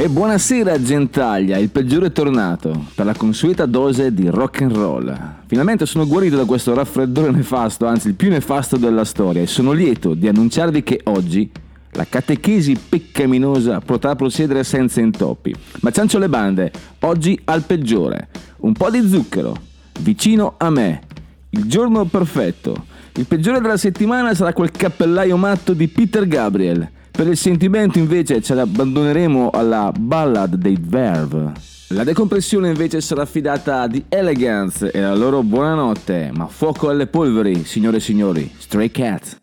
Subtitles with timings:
[0.00, 5.14] E buonasera Gentaglia, il peggiore è tornato, per la consueta dose di rock and roll.
[5.44, 9.72] Finalmente sono guarito da questo raffreddore nefasto, anzi il più nefasto della storia, e sono
[9.72, 11.50] lieto di annunciarvi che oggi
[11.90, 15.54] la catechesi peccaminosa potrà procedere senza intoppi.
[15.80, 18.28] Ma ciancio le bande, oggi al peggiore.
[18.60, 19.54] Un po' di zucchero,
[20.00, 21.02] vicino a me.
[21.50, 22.86] Il giorno perfetto.
[23.16, 28.40] Il peggiore della settimana sarà quel cappellaio matto di Peter Gabriel per il sentimento invece
[28.40, 31.52] ce l'abbandoneremo alla ballad dei Verve.
[31.88, 37.08] La decompressione invece sarà affidata a The Elegance e la loro buonanotte, ma fuoco alle
[37.08, 39.38] polveri, signore e signori, Stray Cat.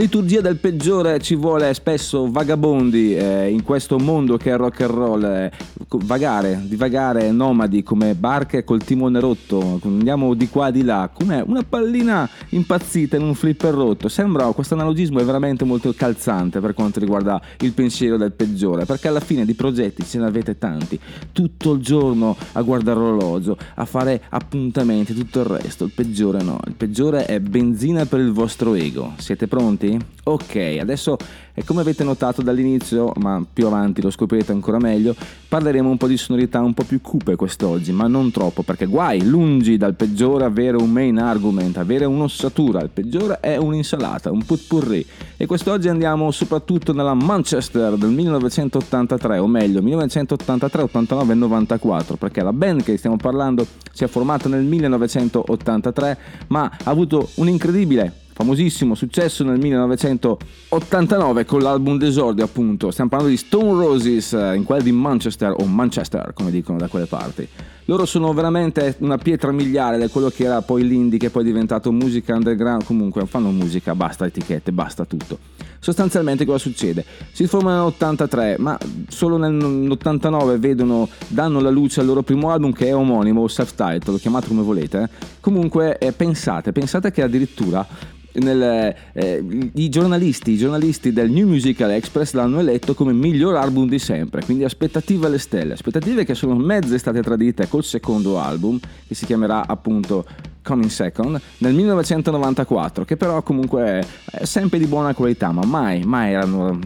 [0.00, 4.90] Liturgia del peggiore ci vuole spesso vagabondi eh, in questo mondo che è rock and
[4.90, 5.52] roll, eh,
[5.98, 11.62] vagare, divagare nomadi come barche col timone rotto, andiamo di qua di là, come una
[11.62, 14.08] pallina impazzita in un flipper rotto.
[14.08, 19.08] Sembra questo analogismo è veramente molto calzante per quanto riguarda il pensiero del peggiore, perché
[19.08, 20.98] alla fine di progetti ce ne avete tanti,
[21.32, 25.84] tutto il giorno a guardare l'orologio, a fare appuntamenti, tutto il resto.
[25.84, 29.14] Il peggiore no, il peggiore è benzina per il vostro ego.
[29.16, 29.98] Siete pronti?
[30.24, 31.16] Ok, adesso
[31.54, 35.14] e come avete notato dall'inizio, ma più avanti lo scoprirete ancora meglio,
[35.48, 39.24] parleremo un po' di sonorità un po' più cupe quest'oggi, ma non troppo, perché guai,
[39.24, 45.04] lungi dal peggiore avere un main argument, avere un'ossatura, il peggiore è un'insalata, un putpurri.
[45.36, 52.42] E quest'oggi andiamo soprattutto nella Manchester del 1983, o meglio 1983, 89 e 94, perché
[52.42, 56.18] la band che stiamo parlando si è formata nel 1983,
[56.48, 62.90] ma ha avuto un incredibile famosissimo successo nel 1989 con l'album d'esordio appunto.
[62.90, 66.88] Stiamo parlando di Stone Roses eh, in quella di Manchester o Manchester come dicono da
[66.88, 67.46] quelle parti.
[67.84, 71.44] Loro sono veramente una pietra miliare di quello che era poi l'indie che poi è
[71.44, 72.84] diventato musica underground.
[72.84, 75.38] Comunque fanno musica basta etichette basta tutto.
[75.78, 77.04] Sostanzialmente cosa succede?
[77.32, 78.78] Si formano nell'83 ma
[79.08, 84.48] solo nell'89 vedono danno la luce al loro primo album che è omonimo self-title chiamate
[84.48, 85.08] come volete eh.
[85.40, 87.86] comunque eh, pensate pensate che addirittura
[88.34, 93.88] nel, eh, i, giornalisti, i giornalisti del New Musical Express l'hanno eletto come miglior album
[93.88, 98.78] di sempre, quindi aspettative alle stelle, aspettative che sono mezze state tradite col secondo album,
[99.06, 100.24] che si chiamerà appunto
[100.62, 106.32] Coming Second, nel 1994, che però comunque è sempre di buona qualità, ma mai, mai
[106.32, 106.78] erano,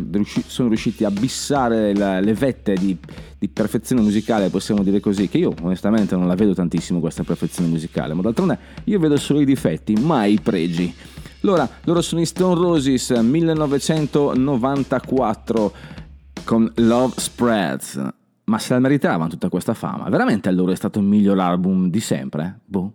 [0.47, 2.97] sono riusciti a bissare la, le vette di,
[3.39, 7.69] di perfezione musicale, possiamo dire così, che io onestamente non la vedo tantissimo questa perfezione
[7.69, 10.95] musicale, ma d'altronde io vedo solo i difetti, mai i pregi.
[11.45, 15.73] Allora, loro sono i Stone Roses 1994
[16.43, 18.03] con Love Spreads.
[18.45, 20.09] Ma se la meritavano tutta questa fama?
[20.09, 22.61] Veramente a loro è stato il miglior album di sempre?
[22.65, 22.93] Boh.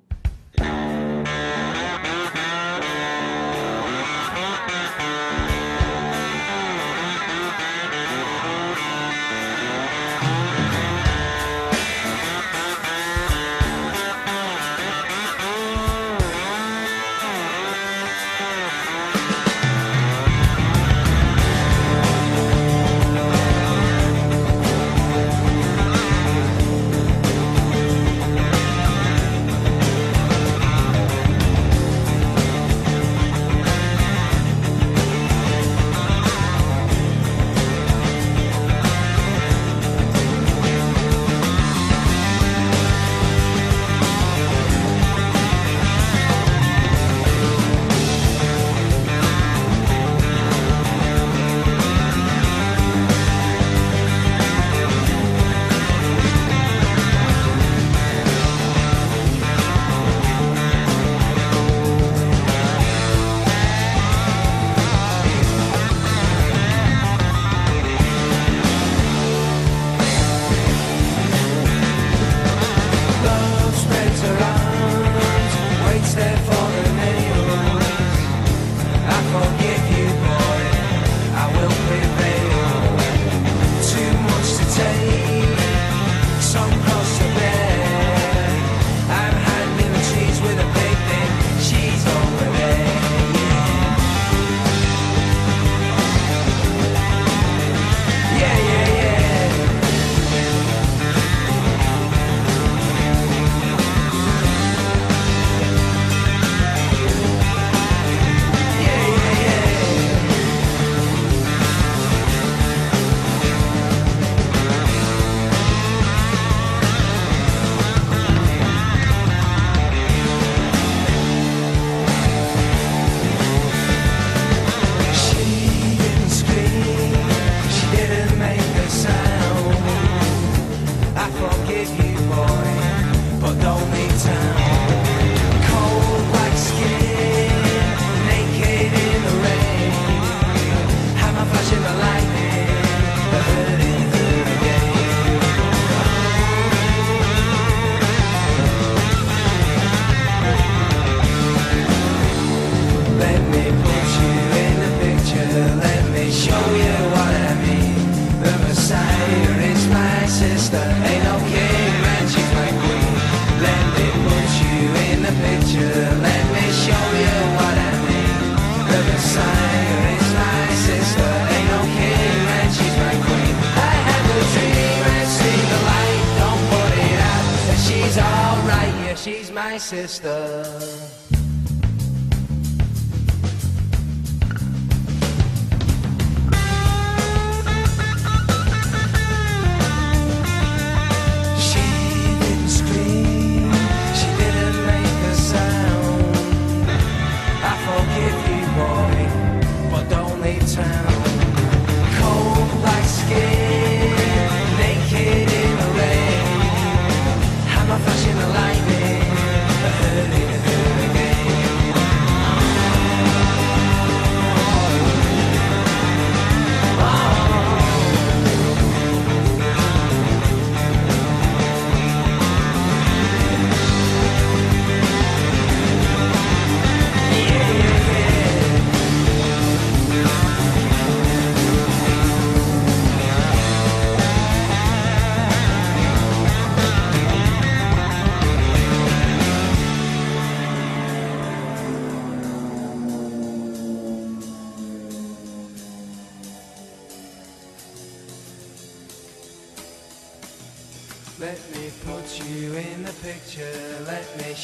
[180.05, 180.48] está.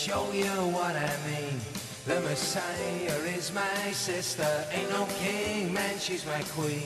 [0.05, 1.57] Show you what I mean.
[2.05, 6.85] The Messiah is my sister, ain't no king, man, she's my queen.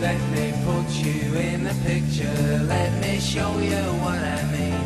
[0.00, 4.80] Let me put you in the picture, let me show you what I mean.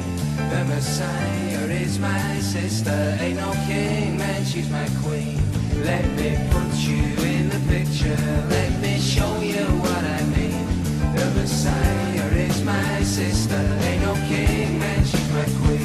[0.50, 5.38] The Messiah is my sister, ain't no king, man, she's my queen.
[5.84, 10.66] Let me put you in the picture, let me show you what I mean.
[11.14, 15.77] The Messiah is my sister, ain't no king, man, she's my queen.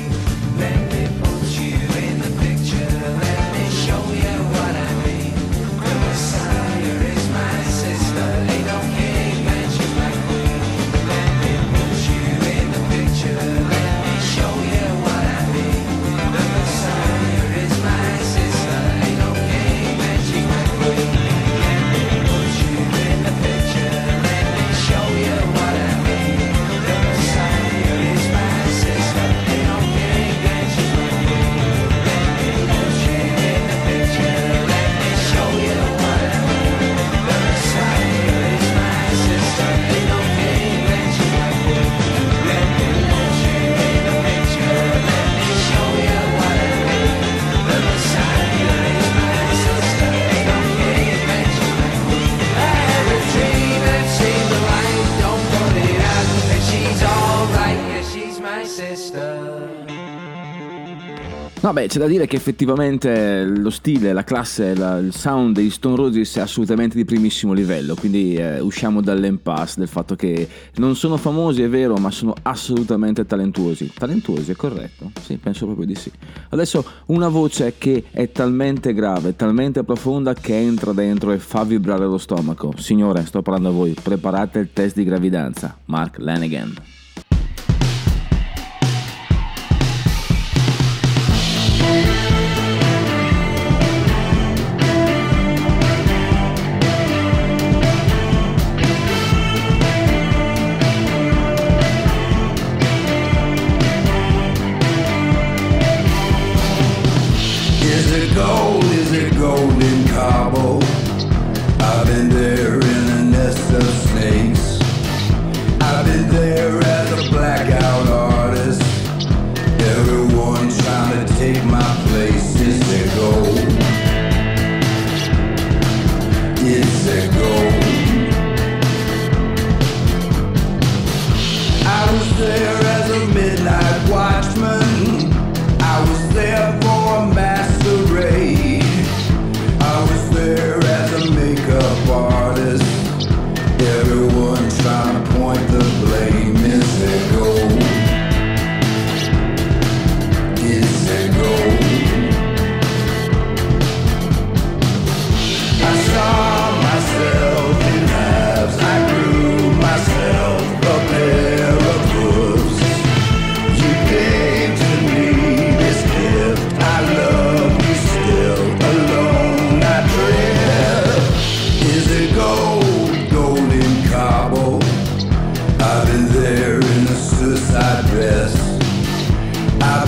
[61.63, 65.69] No, beh, c'è da dire che effettivamente lo stile, la classe, la- il sound dei
[65.69, 70.97] Stone Roses è assolutamente di primissimo livello, quindi eh, usciamo dall'impasse del fatto che non
[70.97, 73.89] sono famosi, è vero, ma sono assolutamente talentuosi.
[73.97, 75.13] Talentuosi, è corretto?
[75.21, 76.11] Sì, penso proprio di sì.
[76.49, 82.03] Adesso una voce che è talmente grave, talmente profonda che entra dentro e fa vibrare
[82.03, 82.73] lo stomaco.
[82.75, 85.77] Signore, sto parlando a voi, preparate il test di gravidanza.
[85.85, 86.92] Mark Lanigan.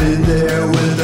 [0.06, 0.95] in there with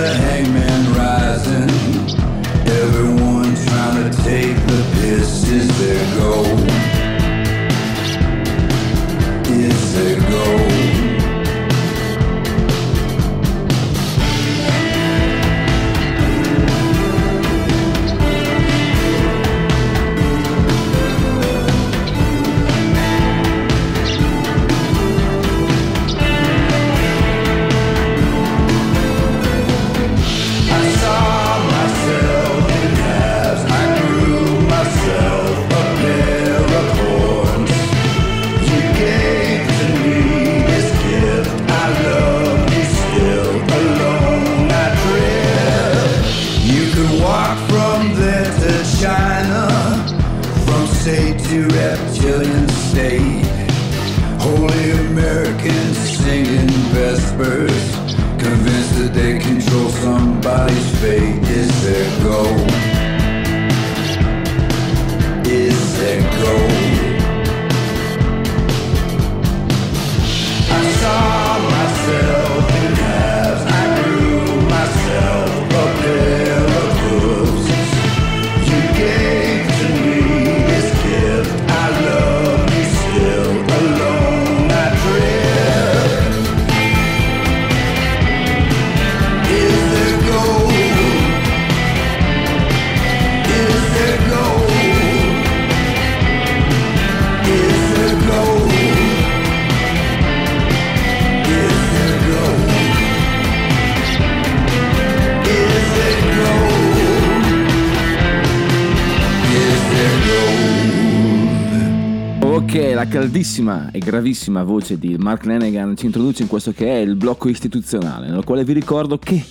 [113.02, 117.16] la caldissima e gravissima voce di Mark Lanegan ci introduce in questo che è il
[117.16, 119.44] blocco istituzionale, nel quale vi ricordo che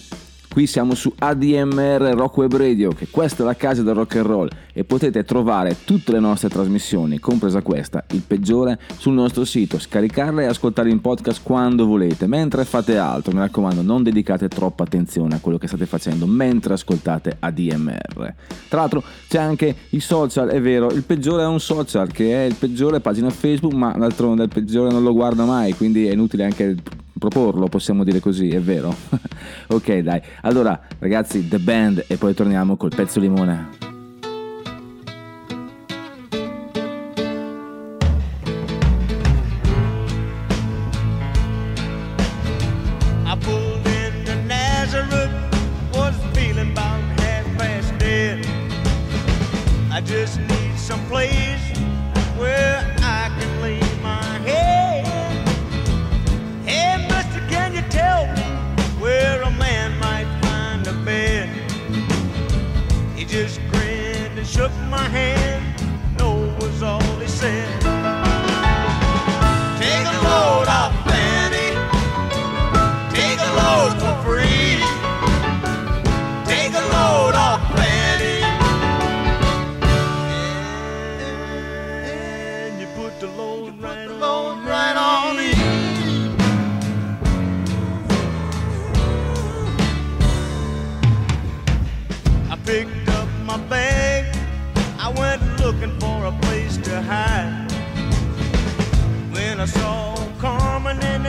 [0.53, 4.27] Qui siamo su ADMR Rock Web Radio, che questa è la casa del rock and
[4.27, 9.79] roll e potete trovare tutte le nostre trasmissioni, compresa questa, il peggiore, sul nostro sito,
[9.79, 14.83] scaricarle e ascoltarle in podcast quando volete, mentre fate altro, mi raccomando, non dedicate troppa
[14.83, 18.35] attenzione a quello che state facendo mentre ascoltate ADMR.
[18.69, 22.45] Tra l'altro c'è anche i social, è vero, il peggiore è un social che è
[22.45, 26.43] il peggiore pagina Facebook, ma d'altronde il peggiore non lo guarda mai, quindi è inutile
[26.43, 26.75] anche
[27.21, 28.93] proporlo, possiamo dire così, è vero.
[29.69, 30.21] ok, dai.
[30.41, 34.00] Allora, ragazzi, The Band e poi torniamo col pezzo limone.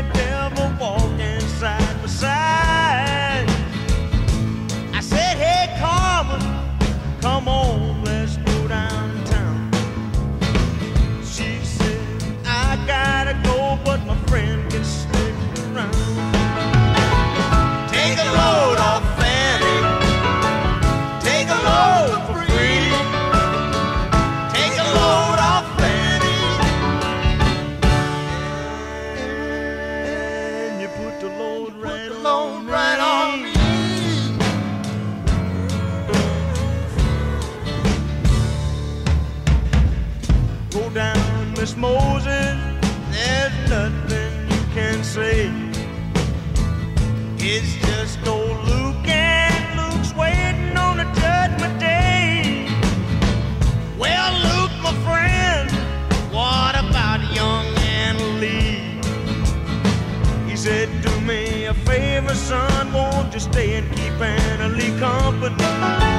[0.02, 0.61] the devil.
[63.41, 66.11] staying, keeping a lee company.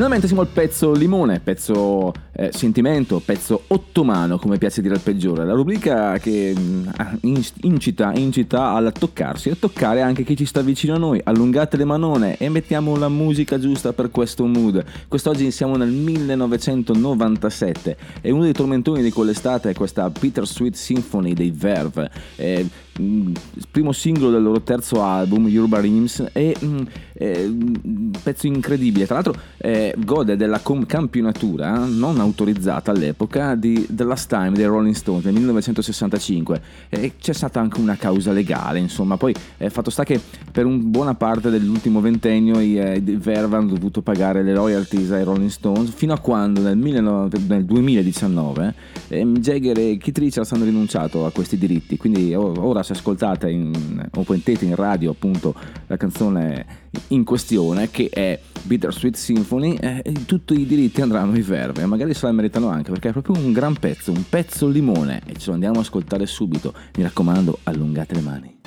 [0.00, 5.44] Finalmente siamo al pezzo limone, pezzo eh, sentimento, pezzo ottomano, come piace dire al peggiore.
[5.44, 6.88] La rubrica che mm,
[7.22, 11.20] in- incita, incita a toccarsi, a toccare anche chi ci sta vicino a noi.
[11.22, 14.82] Allungate le manone e mettiamo la musica giusta per questo mood.
[15.06, 21.34] Quest'oggi siamo nel 1997 e uno dei tormentoni di quell'estate è questa Peter Sweet Symphony
[21.34, 22.10] dei Verve.
[22.36, 22.66] Eh,
[22.98, 23.34] mm,
[23.70, 26.80] primo singolo del loro terzo album, Yoruba Rims, e mm,
[27.20, 29.04] eh, un pezzo incredibile.
[29.04, 34.64] Tra l'altro, eh, gode della com- campionatura non autorizzata all'epoca di The Last Time dei
[34.64, 36.62] Rolling Stones nel 1965.
[36.88, 39.18] E c'è stata anche una causa legale, insomma.
[39.18, 40.18] Poi, eh, fatto sta che
[40.50, 45.10] per un buona parte dell'ultimo ventennio i, eh, i Verve hanno dovuto pagare le royalties
[45.10, 48.74] ai Rolling Stones fino a quando nel, 19 nel 2019
[49.08, 51.98] eh, Jagger e Keith Richards hanno rinunciato a questi diritti.
[51.98, 55.54] Quindi ora se ascoltate in, o in radio appunto
[55.86, 61.86] la canzone in questione che è Bittersweet Symphony, eh, tutti i diritti andranno ai Verve,
[61.86, 65.36] magari se la meritano anche perché è proprio un gran pezzo, un pezzo limone e
[65.36, 66.74] ce lo andiamo a ascoltare subito.
[66.96, 68.58] Mi raccomando, allungate le mani.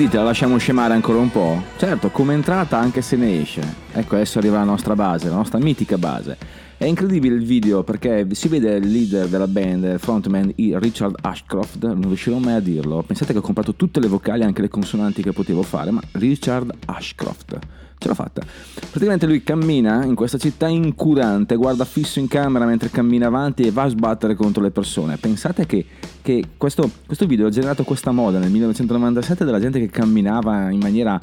[0.00, 1.62] Dite, la lasciamo scemare ancora un po'?
[1.76, 3.60] Certo, come entrata anche se ne esce.
[3.92, 6.38] Ecco, adesso arriva la nostra base, la nostra mitica base.
[6.78, 11.84] È incredibile il video perché si vede il leader della band, il frontman Richard Ashcroft,
[11.84, 13.02] non riuscirò mai a dirlo.
[13.06, 16.72] Pensate che ho comprato tutte le vocali, anche le consonanti che potevo fare, ma Richard
[16.86, 17.58] Ashcroft.
[17.98, 18.40] Ce l'ha fatta.
[18.88, 23.70] Praticamente lui cammina in questa città incurante, guarda fisso in camera mentre cammina avanti e
[23.70, 25.18] va a sbattere contro le persone.
[25.18, 25.84] Pensate che,
[26.22, 30.78] che questo, questo video ha generato questa moda nel 1997 della gente che camminava in
[30.78, 31.18] maniera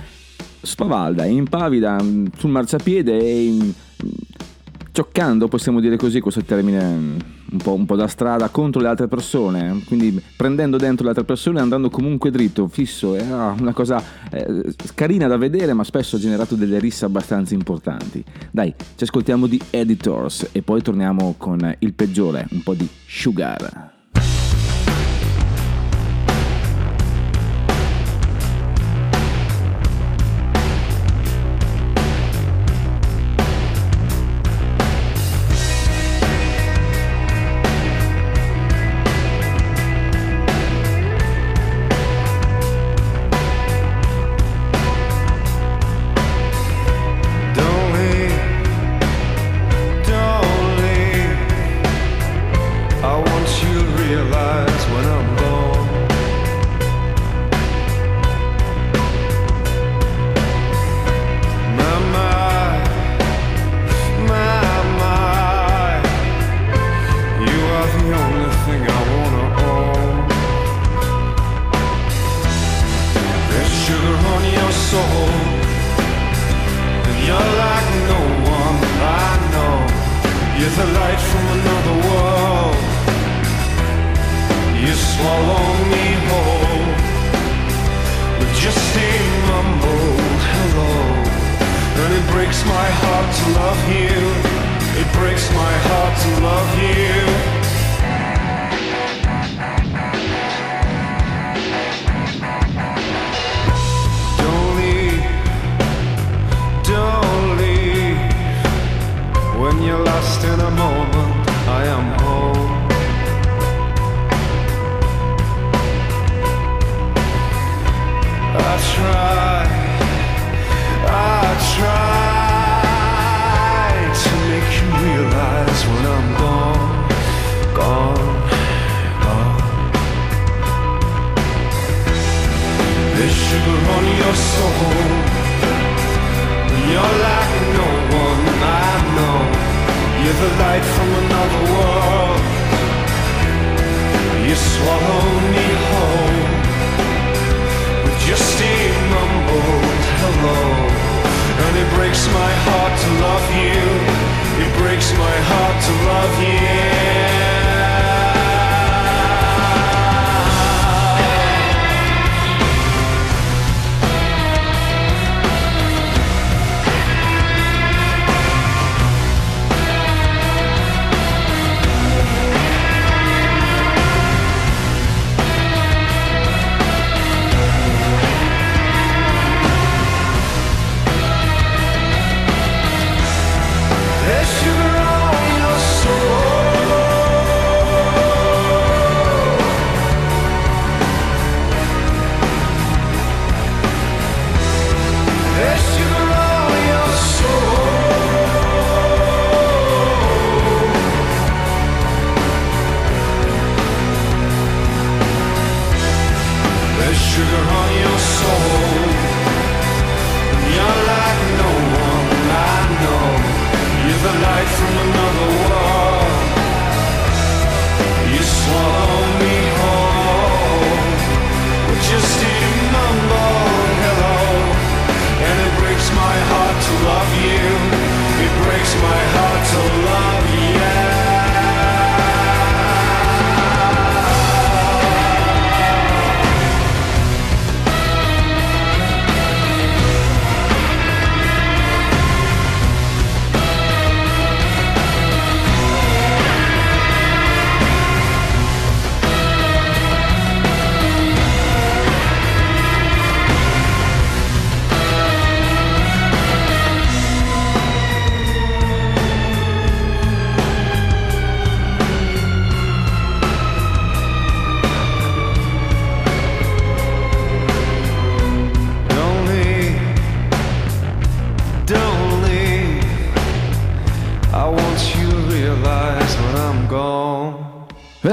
[0.62, 3.74] spavalda impavida mm, sul marciapiede e in-
[4.98, 7.18] cioccando, possiamo dire così, questo termine mm,
[7.52, 11.24] un po', un po' da strada contro le altre persone, quindi prendendo dentro le altre
[11.24, 16.16] persone e andando comunque dritto, fisso, era una cosa eh, carina da vedere ma spesso
[16.16, 18.24] ha generato delle risse abbastanza importanti.
[18.50, 23.97] Dai, ci ascoltiamo di Editors e poi torniamo con il peggiore, un po' di Sugar.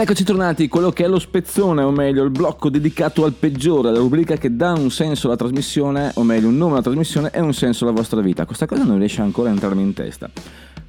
[0.05, 3.97] Eccoci tornati, quello che è lo spezzone, o meglio il blocco dedicato al peggiore, la
[3.97, 7.55] rubrica che dà un senso alla trasmissione, o meglio un nome alla trasmissione e un
[7.55, 8.45] senso alla vostra vita.
[8.45, 10.29] Questa cosa non riesce ancora a entrarmi in testa.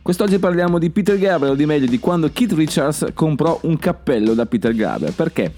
[0.01, 4.33] Quest'oggi parliamo di Peter Gabriel, o di meglio di quando Keith Richards comprò un cappello
[4.33, 5.13] da Peter Gabriel.
[5.13, 5.53] Perché?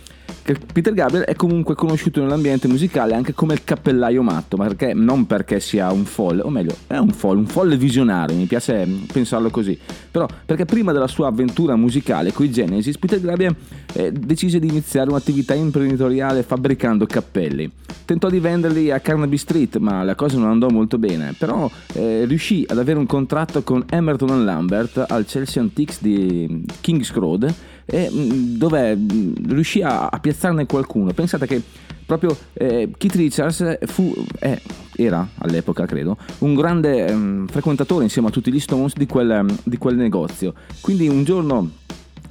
[0.71, 5.25] Peter Gabriel è comunque conosciuto nell'ambiente musicale anche come il cappellaio matto, ma perché, non
[5.25, 9.49] perché sia un folle, o meglio, è un folle, un folle visionario, mi piace pensarlo
[9.49, 9.77] così,
[10.09, 13.55] però perché prima della sua avventura musicale con i Genesis, Peter Gabriel
[13.93, 17.69] eh, decise di iniziare un'attività imprenditoriale fabbricando cappelli.
[18.05, 22.23] Tentò di venderli a Carnaby Street, ma la cosa non andò molto bene, però eh,
[22.25, 27.53] riuscì ad avere un contratto con Emerton Lambert al Chelsea Antiques di Kings Road
[27.87, 31.13] e mh, dove mh, riuscì a, a piazzarne qualcuno.
[31.13, 31.61] Pensate che
[32.05, 34.61] proprio eh, Keith Richards fu, eh,
[34.95, 39.77] era all'epoca credo, un grande ehm, frequentatore insieme a tutti gli Stones di quel, di
[39.77, 40.53] quel negozio.
[40.81, 41.69] Quindi un giorno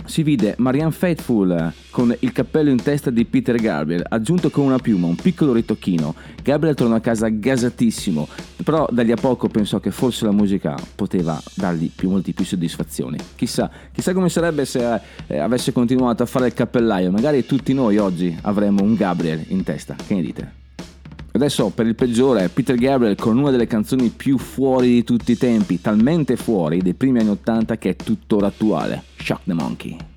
[0.06, 4.78] si vide Marianne Faithful con il cappello in testa di Peter Gabriel, aggiunto con una
[4.78, 6.14] piuma, un piccolo ritocchino.
[6.42, 8.28] Gabriel tornò a casa gasatissimo,
[8.64, 12.44] però da lì a poco pensò che forse la musica poteva dargli più, molti più
[12.44, 13.18] soddisfazioni.
[13.34, 17.98] Chissà, chissà come sarebbe se eh, avesse continuato a fare il cappellaio, magari tutti noi
[17.98, 19.94] oggi avremmo un Gabriel in testa.
[19.94, 20.64] Che ne dite?
[21.36, 25.36] Adesso per il peggiore, Peter Gabriel con una delle canzoni più fuori di tutti i
[25.36, 30.15] tempi, talmente fuori dei primi anni 80 che è tuttora attuale, Shock the Monkey.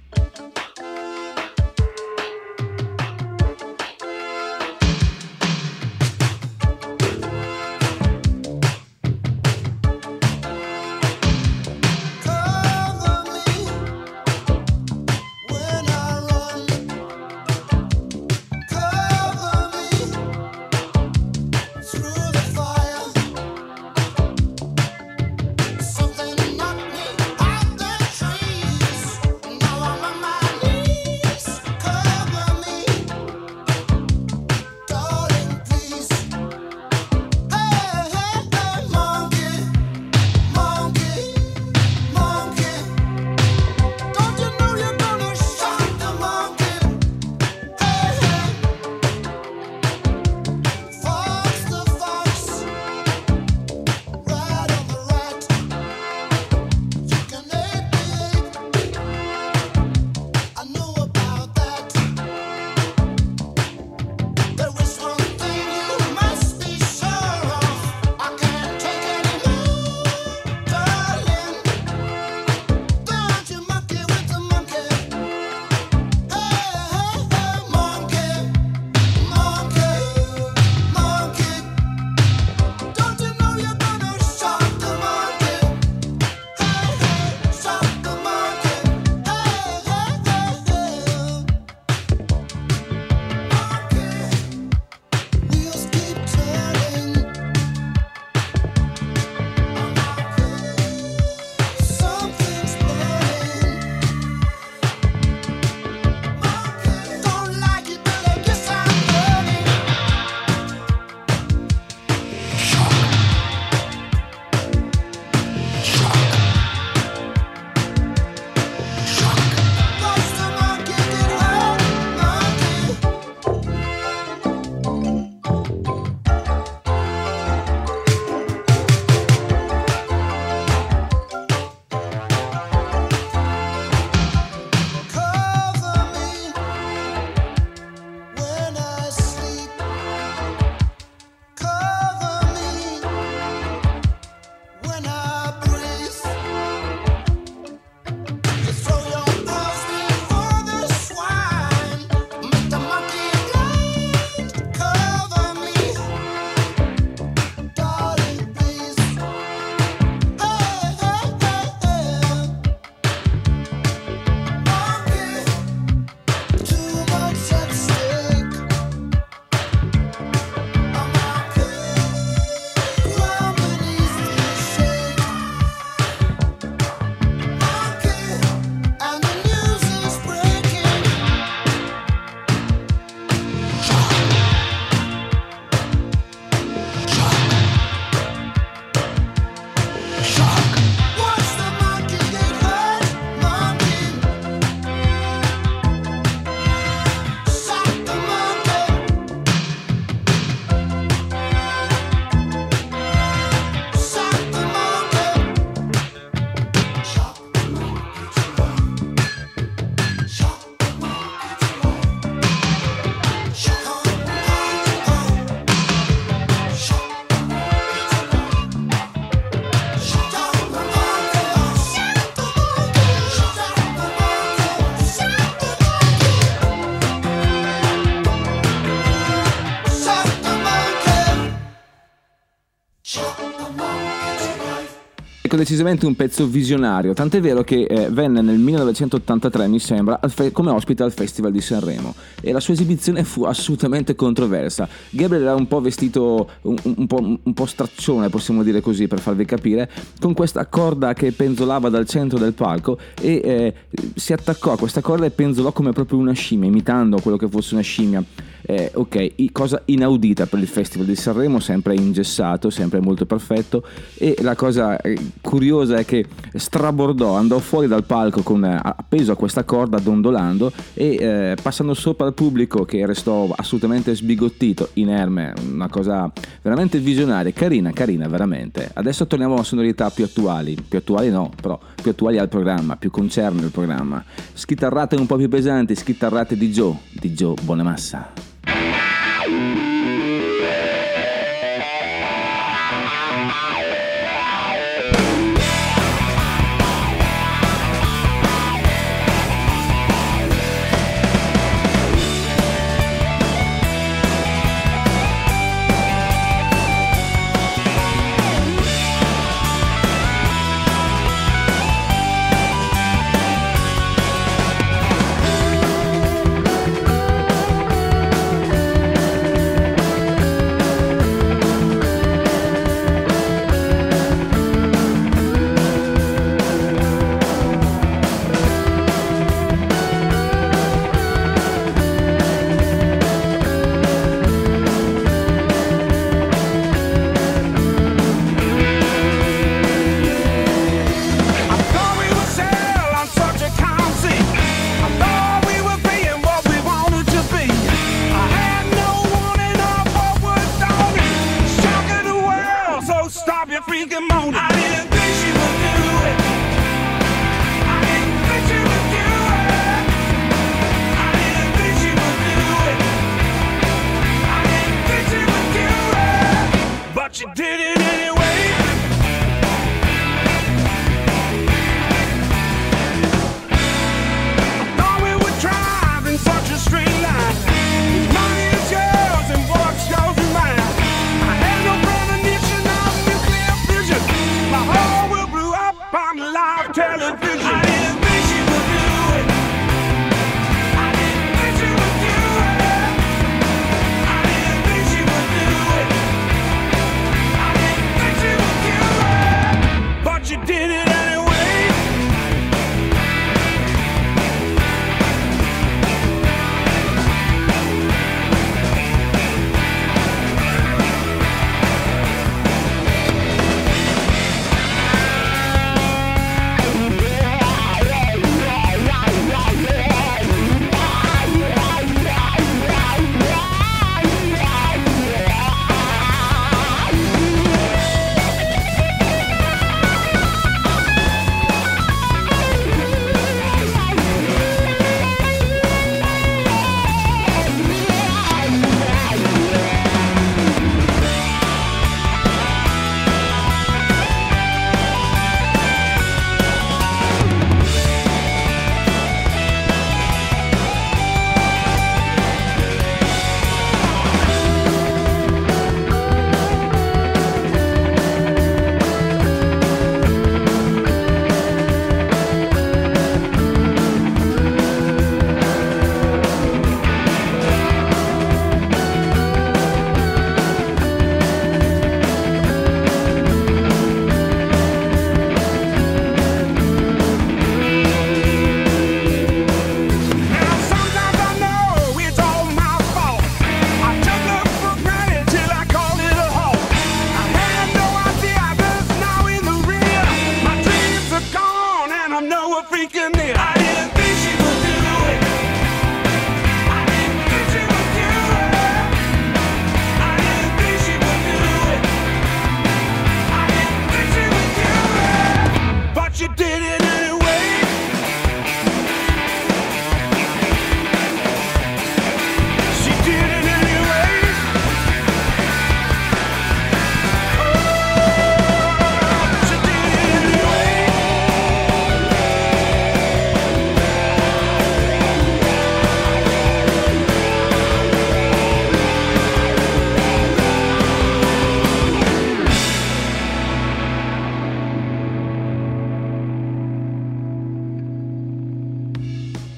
[235.59, 240.71] Decisamente un pezzo visionario, tant'è vero che eh, venne nel 1983, mi sembra, fe- come
[240.71, 244.87] ospite al Festival di Sanremo e la sua esibizione fu assolutamente controversa.
[245.09, 249.19] Gabriel era un po' vestito, un, un po', un po' straccione, possiamo dire così, per
[249.19, 249.89] farvi capire,
[250.19, 253.73] con questa corda che penzolava dal centro del palco e eh,
[254.15, 257.73] si attaccò a questa corda e penzolò come proprio una scimmia, imitando quello che fosse
[257.73, 258.23] una scimmia.
[258.69, 263.81] Eh, ok, cosa inaudita per il Festival di Sanremo, sempre ingessato, sempre molto perfetto.
[264.13, 269.31] E la cosa eh, curiosa è che strabordò, andò fuori dal palco con, eh, appeso
[269.31, 275.51] a questa corda, dondolando e eh, passando sopra il pubblico che restò assolutamente sbigottito, inerme,
[275.67, 278.91] una cosa veramente visionaria, carina, carina, veramente.
[278.93, 283.09] Adesso torniamo a sonorità più attuali, più attuali no, però più attuali al programma, più
[283.09, 284.23] concerne il programma.
[284.53, 288.49] Schitarrate un po' più pesanti, schitarrate di Joe, di Joe Bonamassa.
[288.71, 289.88] Thank you.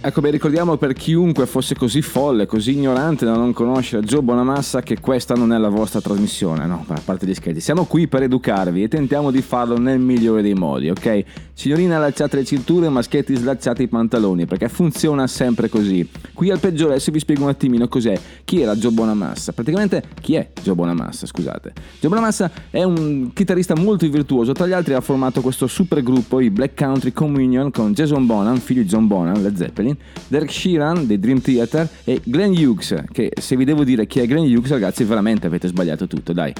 [0.04, 4.82] Ecco, beh, ricordiamo per chiunque fosse così folle, così ignorante da non conoscere Joe Bonamassa
[4.82, 7.62] che questa non è la vostra trasmissione, no, a parte gli scherzi.
[7.62, 11.24] Siamo qui per educarvi e tentiamo di farlo nel migliore dei modi, ok?
[11.54, 16.10] Signorine allacciate le cinture, maschietti slacciate i pantaloni, perché funziona sempre così.
[16.34, 19.52] Qui al peggiore adesso vi spiego un attimino cos'è, chi era Joe Bonamassa.
[19.52, 21.74] Praticamente, chi è Joe Bonamassa, scusate.
[22.00, 26.40] Joe Bonamassa è un chitarrista molto virtuoso, tra gli altri ha formato questo super gruppo,
[26.40, 29.91] i Black Country Communion, con Jason Bonham, figlio di John Bonham, Led Zeppelin,
[30.28, 34.28] Derek Sheeran dei Dream Theater e Glenn Hughes, che se vi devo dire chi è
[34.28, 36.54] Glenn Hughes ragazzi veramente avete sbagliato tutto, dai.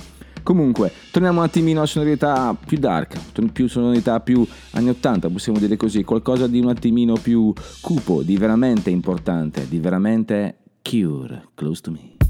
[0.44, 3.18] Comunque, torniamo un attimino a sonorità più dark,
[3.52, 8.38] più sonorità più anni 80, possiamo dire così, qualcosa di un attimino più cupo, di
[8.38, 12.21] veramente importante, di veramente cure, close to me.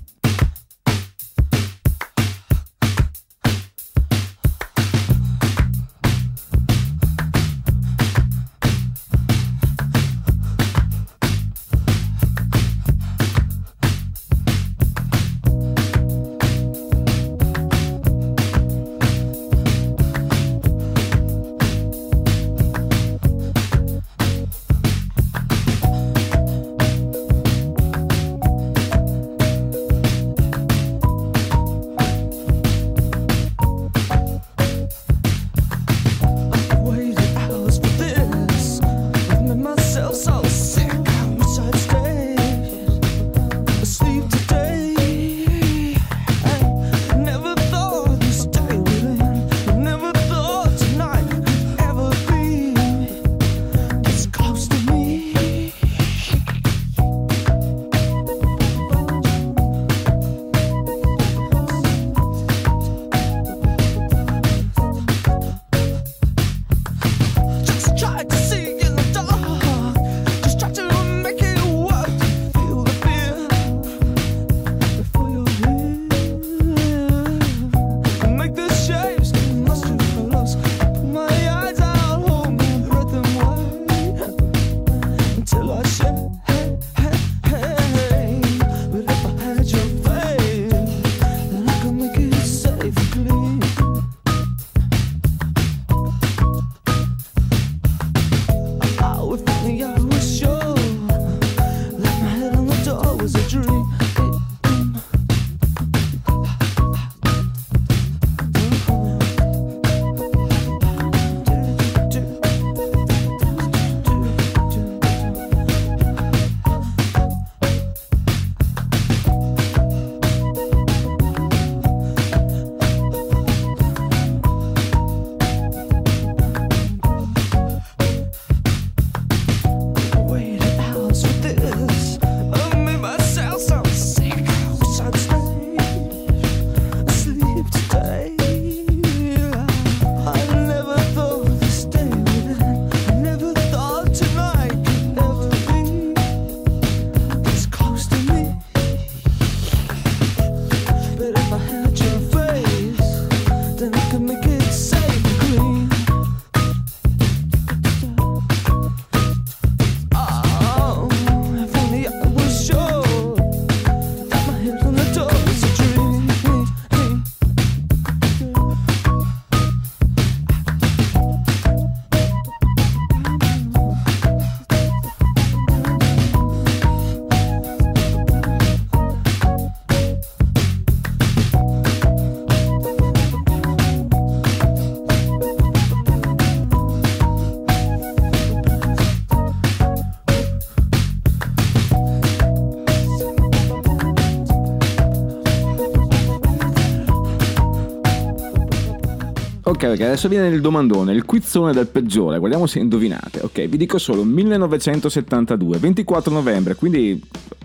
[199.83, 203.39] Ok, ok, adesso viene il domandone, il quizzone del peggiore, guardiamo se indovinate.
[203.39, 207.19] Ok, vi dico solo 1972, 24 novembre, quindi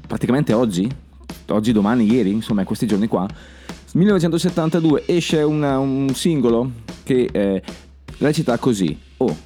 [0.07, 0.91] praticamente oggi,
[1.49, 3.29] oggi, domani, ieri, insomma, questi giorni qua.
[3.93, 6.71] 1972 esce una- un singolo
[7.03, 7.63] che eh,
[8.17, 9.37] recita così: Oh,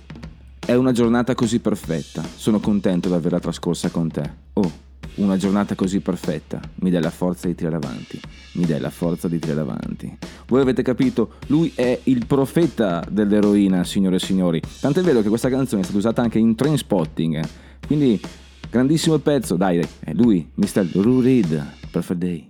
[0.65, 4.31] è una giornata così perfetta, sono contento di averla trascorsa con te.
[4.53, 4.73] Oh,
[5.17, 8.21] una giornata così perfetta, mi dai la forza di tirare avanti,
[8.55, 10.17] mi dai la forza di tirare avanti.
[10.47, 14.61] Voi avete capito, lui è il profeta dell'eroina, signore e signori.
[14.81, 17.41] Tant'è vero che questa canzone è stata usata anche in train spotting.
[17.87, 18.21] Quindi,
[18.69, 20.89] grandissimo pezzo, dai, è lui, Mr.
[20.95, 22.50] Lou Reed, Perfect Day.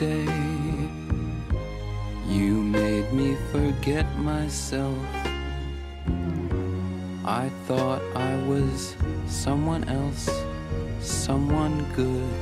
[0.00, 0.24] Day.
[2.26, 4.96] You made me forget myself.
[7.22, 8.96] I thought I was
[9.26, 10.30] someone else,
[11.00, 12.32] someone good.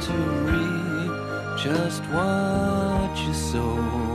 [0.00, 0.12] To
[0.48, 4.09] reap just what you sow.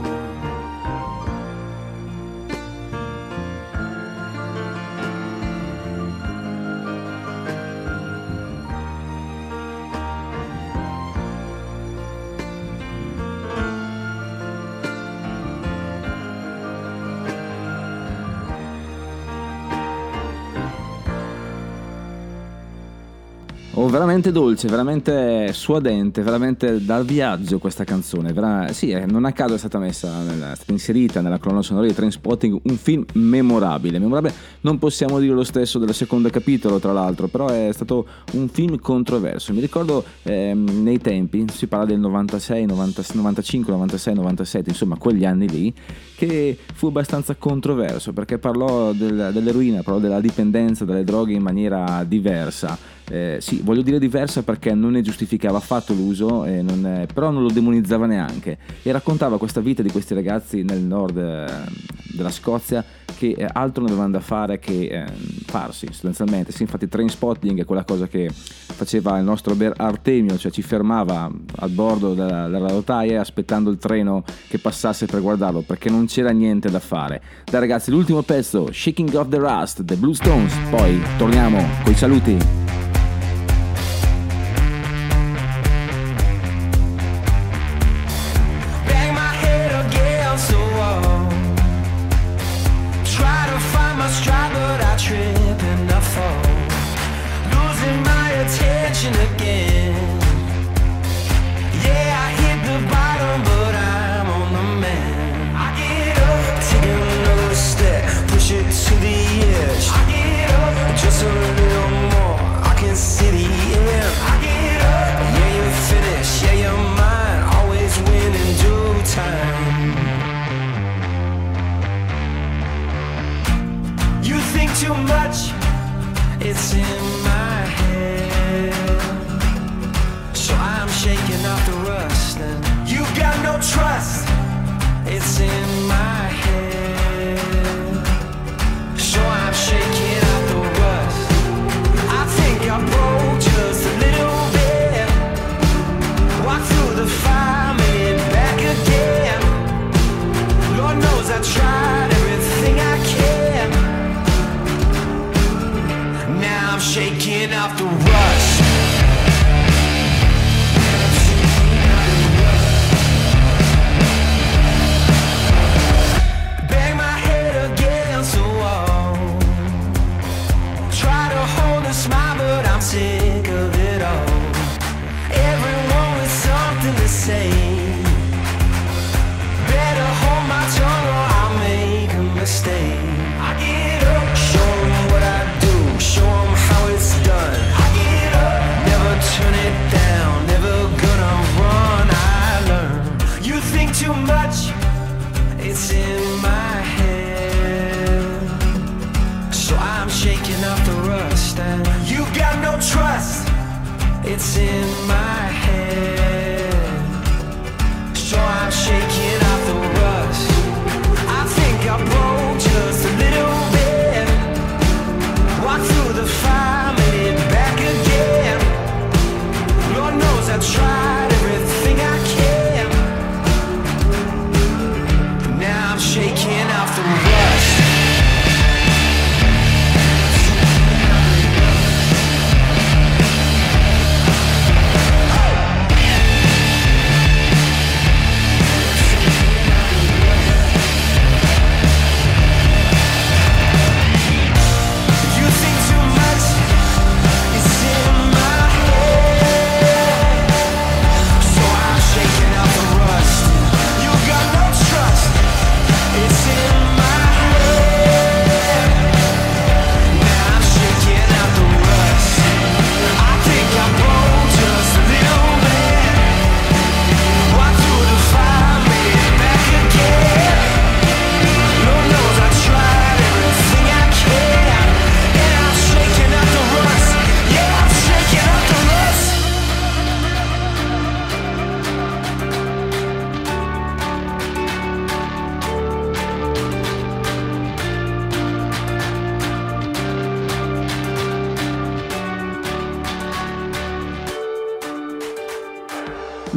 [23.96, 28.34] Veramente dolce, veramente suadente, veramente dal viaggio questa canzone.
[28.34, 31.62] Vera- sì, eh, non a caso è stata messa, nella- è stata inserita nella colonna
[31.62, 33.98] sonora di Trainspotting, un film memorabile.
[33.98, 38.48] Memorabile, non possiamo dire lo stesso del secondo capitolo, tra l'altro, però è stato un
[38.48, 39.54] film controverso.
[39.54, 45.24] Mi ricordo ehm, nei tempi, si parla del 96, 90 95, 96, 97, insomma, quegli
[45.24, 45.72] anni lì,
[46.16, 52.04] che fu abbastanza controverso perché parlò del- dell'eroina, parlò della dipendenza dalle droghe in maniera
[52.06, 52.76] diversa.
[53.08, 57.42] Eh, sì, voglio dire diversa perché non ne giustificava affatto l'uso, non, eh, però non
[57.42, 61.46] lo demonizzava neanche e raccontava questa vita di questi ragazzi nel nord eh,
[62.16, 62.84] della Scozia
[63.16, 65.04] che eh, altro non avevano da fare che eh,
[65.46, 66.52] farsi sostanzialmente.
[66.52, 71.30] Sì, infatti train spotting è quella cosa che faceva il nostro Artemio, cioè ci fermava
[71.56, 76.30] al bordo della, della rotaia aspettando il treno che passasse per guardarlo perché non c'era
[76.30, 77.22] niente da fare.
[77.44, 82.55] Dai ragazzi, l'ultimo pezzo, Shaking of the Rust, The Blue Stones, poi torniamo coi saluti.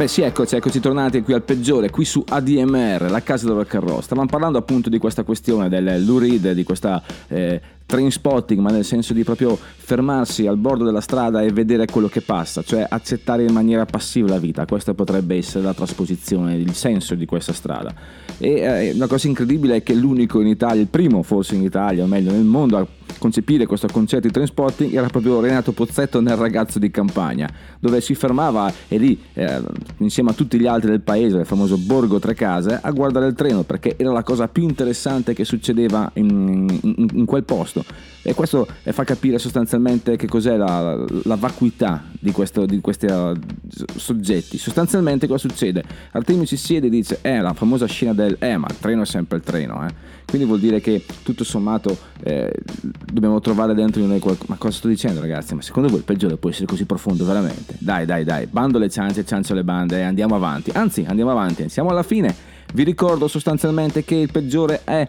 [0.09, 3.87] Sì, eccoci, eccoci tornati qui al peggiore, qui su ADMR, la casa del rock and
[3.87, 3.99] roll.
[3.99, 8.69] Stavamo parlando appunto di questa questione del Lou Reed, di questa eh, train spotting, ma
[8.69, 12.85] nel senso di proprio fermarsi al bordo della strada e vedere quello che passa, cioè
[12.87, 14.67] accettare in maniera passiva la vita.
[14.67, 17.91] Questa potrebbe essere la trasposizione, il senso di questa strada.
[18.37, 22.03] E eh, la cosa incredibile è che l'unico in Italia, il primo forse in Italia,
[22.03, 22.87] o meglio nel mondo, a
[23.17, 28.01] concepire questo concetto di train spotting era proprio Renato Pozzetto nel ragazzo di campagna, dove
[28.01, 29.61] si fermava e lì, eh,
[29.97, 33.33] insieme a tutti gli altri del paese, il famoso Borgo Tre Case, a guardare il
[33.33, 37.78] treno perché era la cosa più interessante che succedeva in, in- in quel posto.
[38.21, 43.05] E questo eh, fa capire sostanzialmente che cos'è la, la vacuità di, questo- di questi
[43.05, 43.33] eh,
[43.95, 44.57] soggetti.
[44.57, 45.83] Sostanzialmente cosa succede?
[46.11, 49.05] Artemio si siede e dice, eh, la famosa scena del, eh, ma il treno è
[49.05, 50.17] sempre il treno, eh.
[50.25, 52.51] Quindi vuol dire che tutto sommato eh,
[53.11, 54.45] dobbiamo trovare dentro di noi qualcosa.
[54.49, 55.55] Ma cosa sto dicendo ragazzi?
[55.55, 57.75] Ma secondo voi il peggiore può essere così profondo veramente?
[57.79, 60.69] Dai, dai, dai, bando le ciance, ciancio le bande e andiamo avanti.
[60.71, 62.35] Anzi, andiamo avanti, siamo alla fine.
[62.71, 65.07] Vi ricordo sostanzialmente che il peggiore è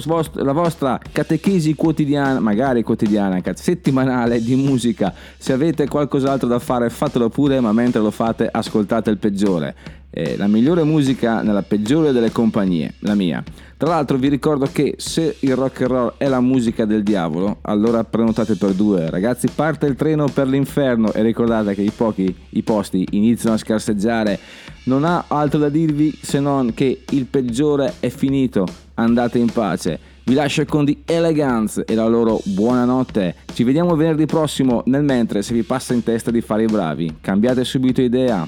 [0.00, 5.14] svost- la vostra catechesi quotidiana, magari quotidiana, settimanale di musica.
[5.38, 9.74] Se avete qualcos'altro da fare, fatelo pure, ma mentre lo fate, ascoltate il peggiore.
[10.10, 13.42] Eh, la migliore musica nella peggiore delle compagnie, la mia.
[13.76, 17.58] Tra l'altro vi ricordo che se il rock and roll è la musica del diavolo,
[17.62, 19.10] allora prenotate per due.
[19.10, 23.58] Ragazzi, parte il treno per l'inferno e ricordate che i pochi i posti iniziano a
[23.58, 24.38] scarseggiare.
[24.84, 29.98] Non ha altro da dirvi se non che il peggiore è finito andate in pace.
[30.24, 33.36] Vi lascio con The Elegance e la loro buonanotte.
[33.52, 37.18] Ci vediamo venerdì prossimo, nel mentre se vi passa in testa di fare i bravi,
[37.20, 38.46] cambiate subito idea.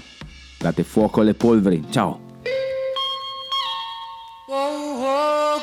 [0.58, 1.84] Date fuoco alle polveri.
[1.88, 2.20] Ciao!
[4.48, 5.58] Oh, oh,